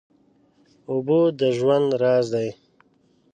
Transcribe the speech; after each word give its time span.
اوبه 0.89 1.19
د 1.39 1.41
ژوند 1.57 1.89
راز 2.01 2.25
دی. 2.33 2.49